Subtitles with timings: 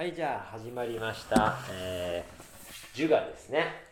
[0.00, 1.58] はい、じゃあ始まりました。
[1.70, 3.84] えー、ジュガですね。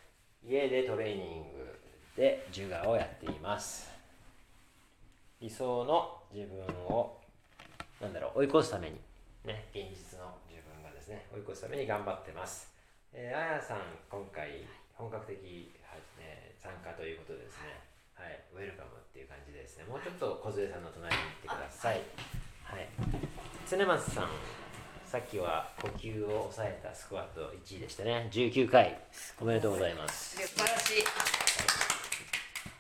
[0.43, 1.69] 家でトレーニング
[2.17, 3.93] でジュガをやっています。
[5.39, 7.13] 理想の自分を、
[8.01, 8.97] なんだろう、追い越すために、
[9.45, 12.73] ね、現実の自分がですね、追い越すために頑張ってます。
[13.13, 14.65] えー、あやさん、今回、
[14.95, 15.37] 本格的、
[15.85, 17.85] はね、参加ということでですね、
[18.15, 22.01] はい、ウェルカムっていう感じでですね、もうちょっと小杉さんの隣に行ってください。
[22.65, 22.89] はい。
[23.69, 24.29] 常松さん、
[25.09, 28.29] さっきは呼吸を抑えたスクワット1位でしたね。
[28.31, 29.01] 19回。
[29.41, 30.37] おめでとうございます。
[30.37, 31.05] 素晴らしい。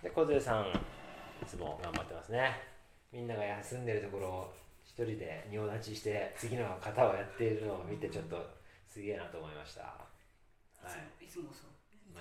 [0.04, 2.60] で、小杉さん、いつも頑張ってますね。
[3.10, 4.52] みんなが休んでるところを
[4.84, 8.36] 一人で仁王立ちして、次の方をやっているのを見て、ちょっと
[8.86, 9.80] すげえなと思いました。
[9.80, 10.04] は
[11.22, 11.24] い。
[11.24, 11.72] いつもそう。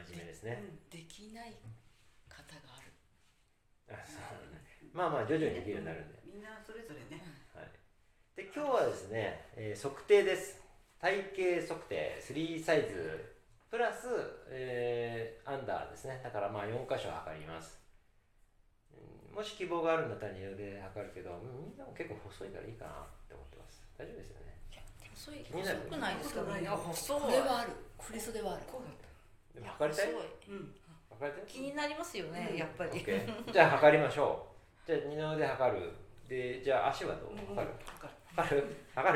[0.08, 0.64] 真面目ですね。
[0.90, 1.52] できない
[2.32, 2.94] 方がある。
[3.92, 4.64] あそうね
[4.94, 6.24] まあまあ、徐々にできるようになるんで。
[6.24, 7.22] みんなそれぞれね。
[8.38, 10.62] はい、で今日はですね、えー測定です。
[11.02, 11.18] 体
[11.58, 13.34] 型測定3サイズ。
[13.72, 14.06] プラス、
[14.54, 16.22] えーアンダーですね。
[16.24, 17.82] だからまあ4箇所測ります。
[18.94, 23.82] うんもし希望があるんだったら二度で測るけどうんみんなも結構細いからいいかなって思ってます。
[23.98, 24.54] 大丈夫ですよね。
[25.18, 25.42] 細い。
[25.50, 26.46] 細くないですか。
[26.46, 27.22] いいや細い。
[27.22, 27.74] これはある。
[28.06, 28.62] 振り袖はある。
[28.70, 29.10] こうだった。
[29.58, 30.14] でも測りたい？
[30.14, 30.70] うん。
[31.10, 31.50] 測りたい？
[31.50, 32.58] 気になりますよね、うん。
[32.58, 33.02] やっぱり。
[33.02, 34.46] OK じゃあ測りましょ
[34.86, 34.86] う。
[34.86, 35.90] じゃあ二の腕測る。
[36.30, 37.36] でじゃあ足はどう？
[37.36, 37.70] 測るかる。
[37.98, 38.62] 測る測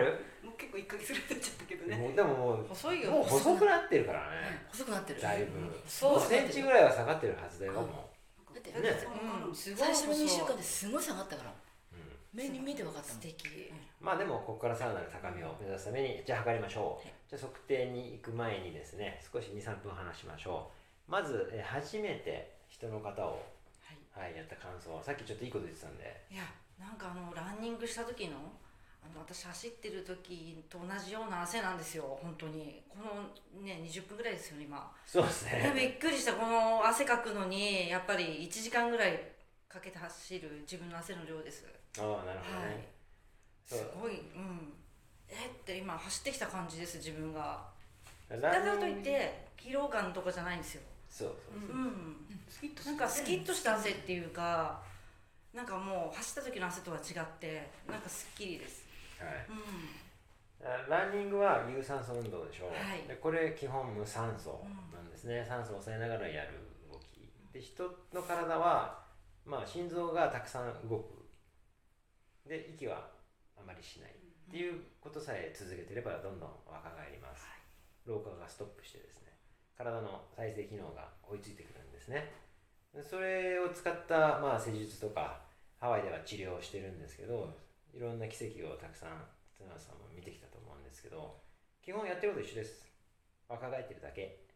[0.04, 1.98] る、もう結構一ヶ月ぐらい経っちゃったけどね。
[1.98, 3.12] もうでももう細いよ。
[3.12, 4.66] もう細くなってるからね。
[4.72, 5.22] 細くなってる。
[5.22, 5.82] だいぶ。
[5.88, 8.54] そう5センチぐらいは下がってるはずだよ、もう。
[8.54, 8.90] だってね。
[9.48, 11.54] うん、すごい最初の2週間ですごい下がったから。
[12.34, 13.74] 目に見て分かった素敵。
[14.00, 17.14] まあでもここからさらなる高みを目指すためにじゃあ測りましょう、はい。
[17.30, 20.72] じゃあ測定に行く前にですね少し23分話しましょ
[21.08, 21.12] う。
[21.12, 23.44] まず、えー初めて人の方を、
[24.16, 24.28] はい。
[24.28, 24.98] はい、やった感想。
[25.04, 26.24] さっきちょっといいこと言ってたんで。
[26.32, 26.44] いや、
[26.80, 28.38] なんかあのランニングした時の。
[29.04, 32.82] あの私走ってる時と同じような汗なんですよ本当に。
[32.90, 34.92] このね20分ぐらいですよね今。
[35.06, 39.20] そうですいやびねっくりしたこの汗かくのにやっぱり1時間ぐらい
[39.68, 41.66] かけて走る自分の汗の量です。
[41.98, 42.70] ああなるほどはい。
[42.76, 42.88] ね、
[43.66, 43.80] そう。
[43.80, 44.74] すごいうん。
[45.30, 47.70] えって今走ってきた感じです自分が。
[48.30, 50.82] ラだからといって疲労感とかじゃないんですよ。
[51.10, 52.16] そうそううそう、ん。
[52.48, 54.82] スキッとなんかスキッとした汗っていうか
[55.54, 58.81] なんかもう走った時の汗とは違ってなんかすっきりです
[60.88, 63.08] ランニングは有酸素運動でしょ、はい。
[63.08, 66.60] でこれ基本無酸素なんですね、酸素を抑えながらやる
[66.92, 67.32] 動き。
[67.52, 67.84] で人
[68.14, 69.04] の体は、
[69.46, 71.28] まあ、心臓がたくさん動く。
[72.48, 73.10] で息は
[73.58, 74.12] あまりしない。
[74.12, 74.14] っ
[74.52, 77.46] ていうことさえ続けてればどんどん若返ります、
[78.06, 79.32] 老化がストップしてですね。
[79.78, 82.34] 体の再生機能が追いついてくるんですね。
[82.94, 85.40] でそれを使った、まあ、施術とか
[85.80, 87.56] ハワイでは治療をしてるんですけど
[87.94, 91.40] いろんな奇跡をたくさん津村さんも見てきたと思うんですけど
[91.84, 92.86] 基本やってること一緒です。
[93.50, 94.48] 若返ってるだけ。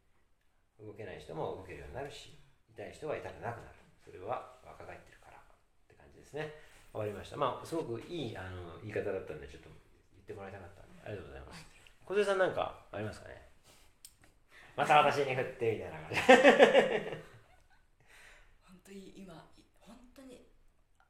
[0.80, 2.36] 動けない人も動けるようになるし
[2.70, 3.80] 痛い人は痛くなくなる。
[4.04, 5.38] それは若返ってるから。
[5.38, 5.42] っ
[5.88, 6.52] て感じですね。
[6.92, 7.38] わかりました。
[7.38, 9.70] まあすごくいいあの言い方だったんでちょっと
[10.16, 11.66] 言ってもらいたかったんでありがとうございます。
[12.06, 13.42] 小杉さんなんかありますかね？
[14.76, 16.20] また私に振ってみたいな感じ
[18.68, 19.34] 本当に今
[19.80, 20.52] 本当に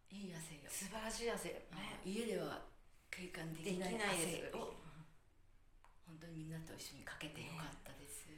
[0.09, 1.67] いい汗よ素晴らしい汗。
[1.75, 1.75] あ
[2.05, 2.63] 家では
[3.11, 4.47] 経験ででききないないです。
[4.47, 4.79] 汗を
[6.07, 8.31] 本当にみんなと一緒にかけてよかったです。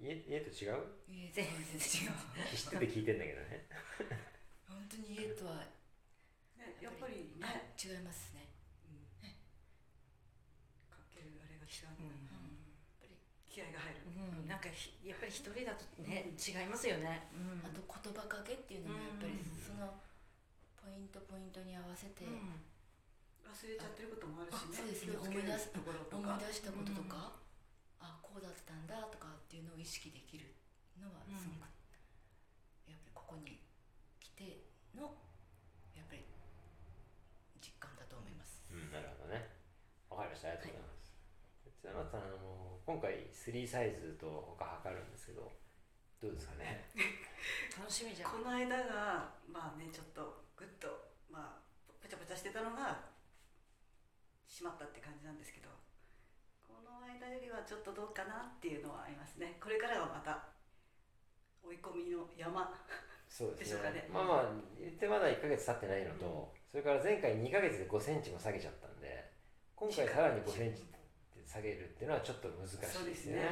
[0.00, 0.80] 家家と違う？
[1.12, 2.16] 家全然違う。
[2.56, 3.68] 知ってて聞いてんだけどね。
[4.64, 5.60] 本当に家とは
[6.56, 8.48] ね、やっぱりあね、違いますね。
[10.88, 12.00] かけるあれが違う。
[12.00, 12.32] うん。
[13.52, 14.08] 気合が入る。
[14.40, 17.28] うん、なんかひやっぱり一人だとね、違いますよね。
[17.36, 17.60] うん。
[17.60, 19.44] あと言葉かけっていうのもやっぱりうん。
[19.60, 20.00] その
[20.80, 22.64] ポイントポイントに合わせてうん
[23.44, 24.60] 忘れちゃってることもあるしね。
[24.70, 26.38] あそうですね気をつけるところと思か。
[26.38, 27.32] い出したこととか
[28.00, 30.54] あこうだったんだとかっていうのを意識できる
[31.02, 31.66] のはすごく
[32.88, 33.58] やっぱりここに
[34.22, 34.64] 来て
[34.94, 35.12] の
[35.98, 36.22] やっぱり
[37.60, 39.50] 実感だと思いますうん、なるほどね。
[40.08, 40.48] わかりました。
[40.48, 41.10] ありがとうございます。
[41.80, 45.50] 津山さん、あの今回3サイズと他測るんですけど、
[46.22, 46.86] どうですかね？
[47.76, 48.30] 楽しみじゃん。
[48.30, 51.64] この間がまあねちょっとグッとまあ
[51.96, 53.08] ポチャポチャしてたのが
[54.44, 55.72] しまったって感じなんですけど
[56.68, 60.52] この間よりはちょっとどうかなっていうのはありますねこれからはまた
[61.64, 62.68] 追い込みの山
[63.30, 64.10] そうですでしょうかねね。
[64.12, 69.30] まあまあ、言ってまだ1ヶ月経ってないのと、それから前回2ヶ月で5センチも下げちゃったんで、
[69.76, 70.82] 今回さらに5センチ
[71.46, 73.10] 下げるっていうのはちょっと難しいそうでよね。
[73.10, 73.46] ですすね、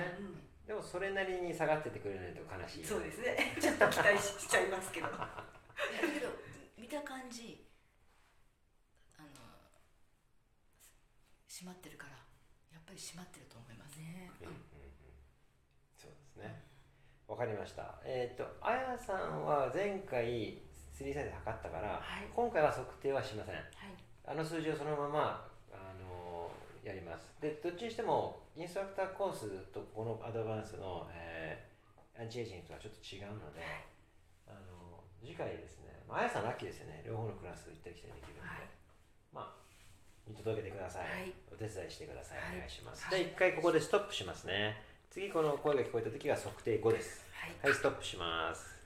[0.66, 2.84] でもそれなりに下がっててくれないと悲しい。
[2.84, 5.38] そうですねちょっと期待しちゃいますけど だ
[6.02, 6.47] けど
[6.88, 7.68] 見た感じ
[9.18, 9.28] あの
[11.44, 12.16] 閉まってるから
[12.72, 14.00] やっぱり締まってると思います。
[14.00, 14.32] ね。
[14.40, 15.20] うんうんうん。
[16.00, 16.64] そうですね。
[17.28, 18.00] わかりました。
[18.08, 20.64] えっ、とあやさんは前回
[20.96, 22.32] 3サイズ測ったから、はい。
[22.32, 23.54] 今回は測定はしません。
[23.54, 23.66] はい。
[24.24, 26.48] あの数字をそのまま、あの
[26.82, 27.36] やります。
[27.38, 29.44] でどっちにしてもインストラクターコース
[29.74, 31.68] とこのアドバンスの、えー
[32.18, 33.97] アンチエイジングとはちょっと違うので、あの
[35.20, 37.02] 次回ですね、まあ、あやさんラッキーですよね。
[37.06, 38.68] 両方のクラス行ったり来たりできるので、はい。
[39.32, 39.54] まあ
[40.26, 41.32] 見届けてください、はい。
[41.52, 42.56] お手伝いしてください、はい。
[42.56, 44.82] お願いします、はいで一回ここでストップしますね。
[45.10, 47.24] 次この声が聞こえた時は測定5です。
[47.32, 47.50] はい。
[47.62, 48.78] はいストップします。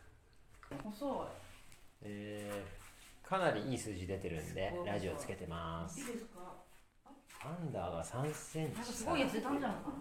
[0.83, 1.29] 細
[2.03, 2.83] えー
[3.29, 6.01] かなりいい数字出てるんでラジオつけてます。
[6.01, 6.53] いいですか？
[7.45, 9.95] アンダーが3センチなんかすごいやつ出たんじゃないかな。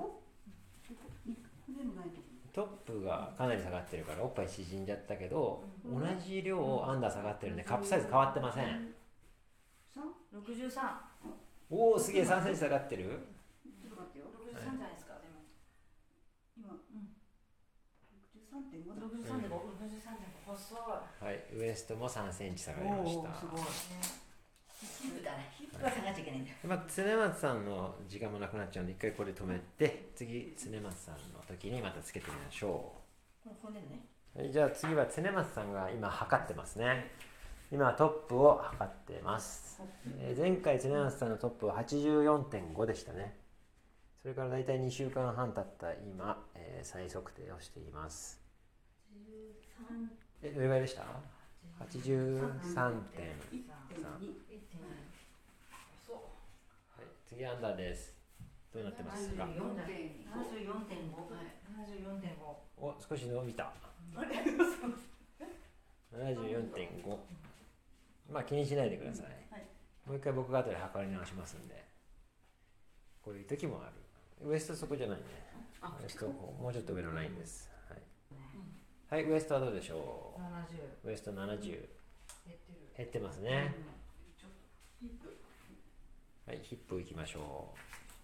[1.65, 2.30] 骨のないとこ？
[2.53, 8.93] トップがかなり下がってるからおっぱい縮んじゃったけど、同じ量をアンダー下がってるんでカップサイズ変わってません、
[9.93, 10.99] 三六十三。
[11.69, 13.03] おおすげえ3センチ下がってる。
[13.79, 14.25] ちょっと待ってよ。
[14.35, 15.47] 六十三じゃないですかでも。
[16.59, 16.75] 今
[18.35, 18.99] 十三点五だ。
[18.99, 19.55] 六十三で五。
[19.79, 20.51] 六十三で五。
[20.51, 21.23] 細い。
[21.23, 23.31] はいウエストも3センチ下がりました。
[23.39, 23.61] すごい。
[24.81, 32.93] ヒップだねヒップが下がっちゃいけないんだよまあ、常松さんの時間もなくなっちゃうんで一回これ止めて次常松さんの時にまたつけてみましょ
[33.43, 34.05] この骨ね。
[34.35, 37.11] う、はい、じゃあ次は常松さんが今測ってますね。
[37.71, 39.81] 今トップを測ってます、
[40.19, 43.37] えー前回常松さんのトップは84.5でしたね。
[44.21, 48.41] それから大体2週間半経った今、えー再測定をしています。
[50.43, 51.03] えどれぐらいでした
[51.79, 52.93] ？83.3
[53.51, 54.50] 一点二そうはい、
[57.41, 58.13] 次アンダーです。
[58.71, 59.47] どうなってますか？
[59.47, 62.61] 七十四点五七十四点五。
[62.77, 63.73] お少し伸びた。
[66.13, 67.17] 74.5
[68.31, 69.65] まあ気にしないでください、はい。
[70.05, 71.83] もう一回僕が後で測り直しますんで。
[73.23, 74.47] こういう時もある。
[74.47, 75.23] ウエストそこじゃないね。
[75.99, 77.71] ウエストもうちょっと上のラインです。
[77.89, 81.07] はい、はい、ウエストはどうでしょ七十。
[81.07, 81.87] うウエスト70減ってる。
[82.97, 83.73] 減ってますね、
[86.51, 87.69] はいヒップいきましょ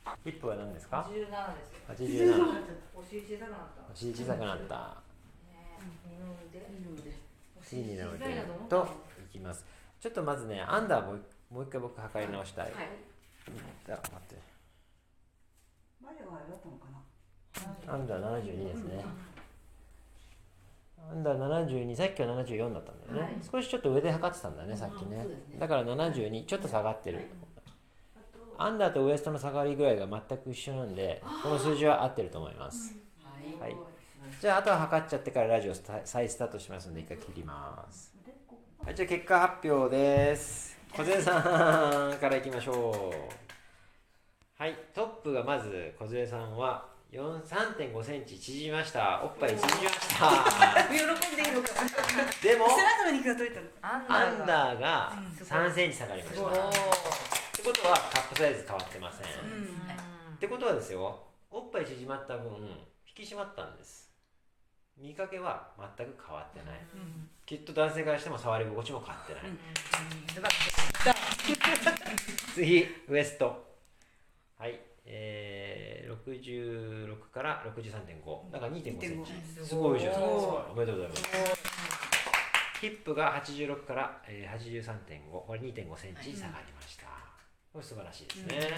[0.05, 0.09] う。
[0.29, 1.09] ヒップは何ですか？
[1.09, 2.35] 十七ですよ。
[2.35, 3.81] 87 お尻小さくなった。
[3.89, 4.75] お尻小さくなった。
[4.75, 6.59] ね二の腕。
[6.59, 7.11] 二の腕。
[7.57, 8.87] お次になる小さいなと
[9.23, 9.65] いきます。
[10.01, 12.73] ちょっとまずねアンダーもうもう一回僕測り直したい、はい。
[13.85, 14.35] じゃあ待って。
[16.01, 16.89] 前はあれだったのか
[17.87, 17.93] な。
[17.93, 19.05] アンダー72ですね。
[21.09, 23.35] アンダー72さっきは74だったんだよね、はい。
[23.49, 25.21] 少しちょっと上で測ってたんだねさっきね。
[25.21, 25.59] そうですね。
[25.59, 27.29] だから72ちょっと下がってる
[28.57, 32.95] アンダーとウエストの下がりぐらいが全く一緒なんでこの数字は合ってると思います。
[33.59, 33.71] はい。
[33.71, 33.75] はい。
[34.41, 38.13] じゃああとは測っちゃってからラジオスタ再スタートしますので一回切ります。
[38.83, 40.77] はいじゃあ結果発表です。
[40.93, 44.61] 小杉さんからいきましょう。
[44.61, 44.75] はい。
[44.93, 49.21] トップがまず小杉さんは4 3.5センチ縮みました。
[49.23, 50.83] おっぱい縮みました。
[50.89, 51.69] 喜んでいいのか
[52.43, 53.67] でも背中の肉が取れたの。
[53.81, 54.79] アンダー。
[54.79, 56.43] がうん3センチ下がりました。
[56.43, 56.49] お
[57.57, 59.25] ってことはカップサイズ変わってません。
[59.25, 59.29] っ
[60.29, 60.37] うん。
[60.37, 61.19] てことはですよ
[61.49, 62.51] おっぱい縮まった分
[63.17, 64.11] 引き締まったんです。
[64.95, 66.79] 見かけは全く変わってない。
[66.93, 67.29] うん。
[67.45, 69.43] きっと男性からしても触り心地も変わってない、
[72.53, 73.65] 次ウエスト。
[74.59, 74.79] はい。
[75.05, 76.23] えー、
[77.07, 79.31] 66から63.5だから2.5センチ。
[79.31, 81.23] 2.5すごいじゃないですすごいかおめでとうございます。
[82.81, 87.07] ヒップが86から、えー、83.5これ2.5センチ下がりました、
[87.77, 88.73] これ素晴らしいですね、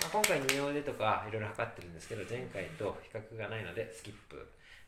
[0.00, 4.40] まあ、今回二の腕とかいろいろ測ってるんですけど前回と比較がないのでスキップ。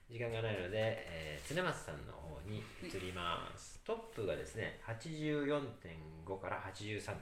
[0.08, 7.18] 時間がないので、えー、常松さんの方に移ります、トップがですね84.5から83.3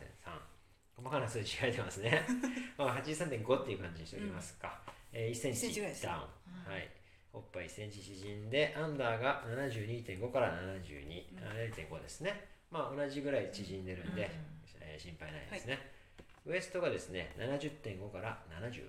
[0.94, 2.22] 細かな数字書いてますね。
[2.76, 4.78] まあ83.5っていう感じにしておきますか、
[5.12, 6.20] えー、1セン1センチダウ
[6.68, 6.88] ン、はい。
[7.32, 12.48] おっぱい1センチ縮んでアンダーが72.5から72、7.5ですね。
[12.70, 14.30] まあ同じぐらい縮んでるんで、
[14.84, 15.78] えー心配ないですね、
[16.46, 18.84] ウエストがですね70.5から70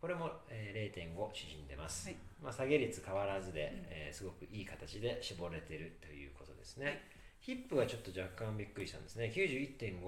[0.00, 2.16] これも、えー、0.5縮んでます、はい。
[2.42, 7.02] まあ、下げ率変わらずで、えーすごくいい形で絞れてるということですね、
[7.40, 9.32] ヒップがちょっと若干びっくりしたんですね。
[9.34, 10.02] 91.5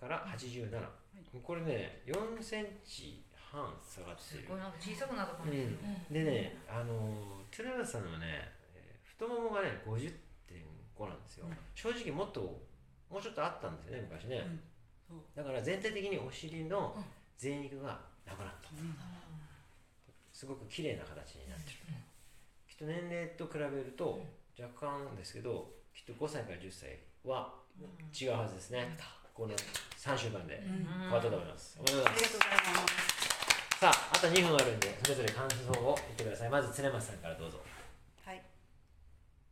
[0.00, 0.70] から87、
[1.42, 4.42] これね4センチ半下がってる。
[4.42, 5.78] すごいなんか小さくなった感じうん、
[6.12, 12.58] でね、あのー、鶴田さんのね、えー太ももがね、50.5なんですよ、正直もっと、
[13.10, 14.46] もうちょっとあったんですよね、昔ね。
[15.10, 15.20] うん。
[15.34, 16.96] だから全体的にお尻の
[17.36, 18.70] 贅肉がなくなった。
[20.32, 21.76] すごく綺麗な形になってる。
[22.68, 24.24] きっと年齢と比べると、
[24.58, 27.52] 若干ですけど、きっと5歳から10歳は
[28.18, 28.96] 違うはずですね。
[29.34, 29.54] この
[29.98, 30.86] 3週間でうん。
[30.86, 31.78] 変わったと思います。
[31.78, 32.20] おめでとうございます。
[32.20, 33.20] ありがとうございます。
[33.80, 36.50] さああと2分あるんでそれぞれ感想を言ってください。
[36.50, 37.58] まず常松さんからどうぞ。
[38.26, 38.42] はい。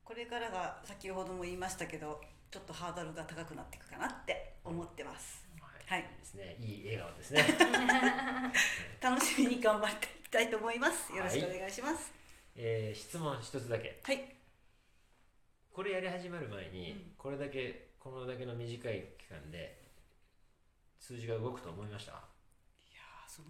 [0.04, 5.46] これからが先ほども言いましたけどちょっとハードルが高くなっていくかなって思ってます。
[5.86, 6.00] はい。
[6.00, 6.04] い。
[6.04, 6.56] いですね。
[6.60, 7.44] いい笑顔ですね。
[9.00, 11.12] 楽しみに頑張っていきたいと思います。
[11.14, 12.12] よろしくお願いします。
[12.54, 14.00] えー質問一つだけ。
[14.02, 14.36] はい、
[15.72, 17.14] これやり始める前に、うん。
[17.16, 19.82] これだけこのだけの短い期間で
[20.98, 22.12] 数字が動くと思いました？
[22.12, 22.14] い
[22.94, 23.48] やーその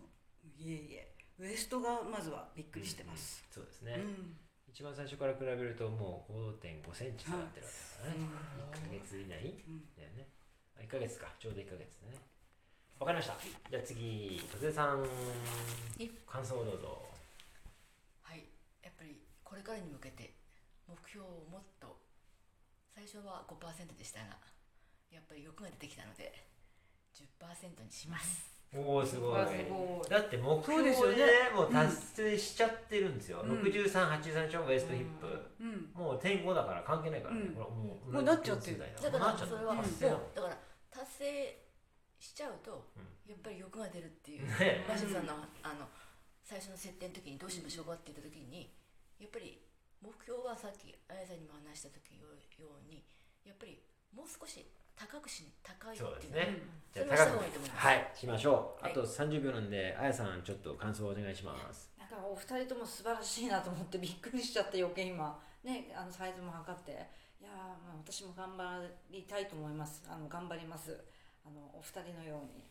[0.57, 1.15] いえいえ。
[1.39, 4.37] ウエストがまずはびっくりしてます、そうですね、うん
[4.69, 8.29] 一番最初から比べるともう5.5センチ下がってるわけだからね、
[8.71, 10.29] 1ヶ月以内うんだよね。
[10.79, 11.27] あ1ヶ月か。
[11.41, 12.21] ちょうど1ヶ月だね。
[13.01, 13.37] わかりました。
[13.71, 15.05] じゃあ次戸瀬さん。
[15.99, 17.03] い感想をどうぞ。
[18.23, 18.45] はい。
[18.83, 20.35] やっぱりこれからに向けて
[20.87, 21.97] 目標をもっと
[22.95, 24.37] 最初は5%でしたが
[25.11, 26.35] やっぱり欲が出てきたので
[27.15, 29.41] 10%にします、おおすごい。
[30.11, 31.25] だって目標ですよでね。
[31.55, 33.61] もう達成しちゃってるんですよ、うん。
[33.63, 35.27] 6383でしょウエストヒップ、
[35.61, 35.91] うん。
[35.95, 37.55] もう点5だから関係ないからね、うん。
[37.55, 38.79] これもうもうなっちゃってる。
[38.79, 39.39] だから。
[39.39, 40.57] それはもうだから
[40.91, 41.65] 達成
[42.19, 42.93] しちゃうと
[43.27, 44.85] やっぱり欲が出るっていうね。
[44.89, 45.33] マシュさんの
[45.63, 45.89] あの
[46.45, 48.73] 最初の設定の時にどうしましょうかって言った時に
[49.21, 49.61] やっぱり
[50.01, 53.05] 目標はさっきあやさんにも話した時ように
[53.45, 53.81] やっぱり
[54.17, 54.65] もう少し
[54.99, 56.59] 高くし高いそうですね。
[56.93, 57.39] じゃあ高く
[57.71, 58.93] はいしましょう、はい。
[58.93, 61.91] あと30秒なんであやさんちょっと感想をお願いします。
[61.99, 65.39] なんかお二人とも素晴らしいなと思ってびっくりしちゃって余計今。
[65.63, 66.93] ねあのサイズも測って。
[67.41, 70.03] いやーまあ私も頑張りたいと思います。
[70.11, 70.99] あの頑張ります。
[71.47, 72.65] あのお二人のように、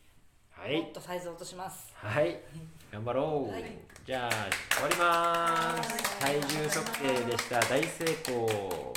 [0.51, 0.81] はい。
[0.81, 1.93] もっとサイズを落とします。
[1.95, 2.41] はい。
[2.91, 3.63] 頑張ろう、はい。
[4.05, 4.29] じゃあ
[4.75, 6.19] 終わります。
[6.19, 7.59] 体重測定でした。
[7.61, 8.93] 大成功